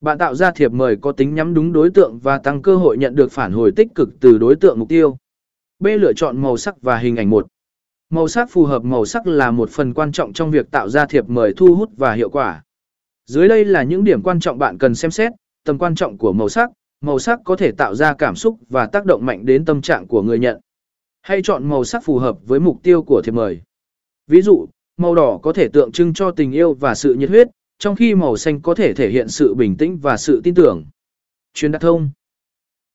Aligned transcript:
Bạn 0.00 0.18
tạo 0.18 0.34
ra 0.34 0.50
thiệp 0.50 0.72
mời 0.72 0.96
có 0.96 1.12
tính 1.12 1.34
nhắm 1.34 1.54
đúng 1.54 1.72
đối 1.72 1.90
tượng 1.90 2.18
và 2.18 2.38
tăng 2.38 2.62
cơ 2.62 2.76
hội 2.76 2.98
nhận 2.98 3.14
được 3.14 3.32
phản 3.32 3.52
hồi 3.52 3.72
tích 3.76 3.88
cực 3.94 4.08
từ 4.20 4.38
đối 4.38 4.56
tượng 4.56 4.78
mục 4.78 4.88
tiêu. 4.88 5.16
B. 5.78 5.86
Lựa 5.86 6.12
chọn 6.12 6.42
màu 6.42 6.56
sắc 6.56 6.82
và 6.82 6.98
hình 6.98 7.16
ảnh 7.16 7.30
một. 7.30 7.46
Màu 8.10 8.28
sắc 8.28 8.50
phù 8.50 8.64
hợp 8.64 8.84
màu 8.84 9.04
sắc 9.04 9.26
là 9.26 9.50
một 9.50 9.70
phần 9.70 9.94
quan 9.94 10.12
trọng 10.12 10.32
trong 10.32 10.50
việc 10.50 10.70
tạo 10.70 10.88
ra 10.88 11.06
thiệp 11.06 11.28
mời 11.28 11.54
thu 11.56 11.74
hút 11.74 11.90
và 11.96 12.12
hiệu 12.12 12.30
quả. 12.30 12.62
Dưới 13.26 13.48
đây 13.48 13.64
là 13.64 13.82
những 13.82 14.04
điểm 14.04 14.22
quan 14.22 14.40
trọng 14.40 14.58
bạn 14.58 14.78
cần 14.78 14.94
xem 14.94 15.10
xét, 15.10 15.32
tầm 15.64 15.78
quan 15.78 15.94
trọng 15.94 16.18
của 16.18 16.32
màu 16.32 16.48
sắc, 16.48 16.70
màu 17.00 17.18
sắc 17.18 17.40
có 17.44 17.56
thể 17.56 17.72
tạo 17.72 17.94
ra 17.94 18.14
cảm 18.14 18.36
xúc 18.36 18.58
và 18.68 18.86
tác 18.86 19.04
động 19.04 19.26
mạnh 19.26 19.46
đến 19.46 19.64
tâm 19.64 19.82
trạng 19.82 20.06
của 20.06 20.22
người 20.22 20.38
nhận. 20.38 20.60
Hãy 21.22 21.40
chọn 21.44 21.68
màu 21.68 21.84
sắc 21.84 22.04
phù 22.04 22.18
hợp 22.18 22.38
với 22.46 22.60
mục 22.60 22.82
tiêu 22.82 23.02
của 23.02 23.22
thiệp 23.24 23.32
mời. 23.32 23.60
Ví 24.26 24.42
dụ, 24.42 24.66
màu 24.96 25.14
đỏ 25.14 25.38
có 25.42 25.52
thể 25.52 25.68
tượng 25.68 25.92
trưng 25.92 26.14
cho 26.14 26.30
tình 26.30 26.52
yêu 26.52 26.74
và 26.74 26.94
sự 26.94 27.14
nhiệt 27.14 27.28
huyết, 27.28 27.48
trong 27.78 27.96
khi 27.96 28.14
màu 28.14 28.36
xanh 28.36 28.60
có 28.60 28.74
thể 28.74 28.94
thể 28.94 29.10
hiện 29.10 29.28
sự 29.28 29.54
bình 29.54 29.76
tĩnh 29.76 29.98
và 29.98 30.16
sự 30.16 30.40
tin 30.44 30.54
tưởng. 30.54 30.84
Chuyên 31.54 31.72
đạt 31.72 31.82
thông 31.82 32.10